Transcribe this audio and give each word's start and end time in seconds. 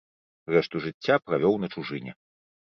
Рэшту 0.53 0.81
жыцця 0.85 1.15
правёў 1.29 1.55
на 1.67 1.71
чужыне. 1.77 2.19